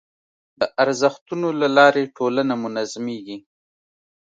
[0.59, 3.37] د ارزښتونو له لارې ټولنه منظمېږي.